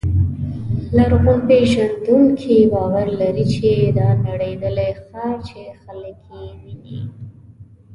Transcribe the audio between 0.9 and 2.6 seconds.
لرغونپېژندونکي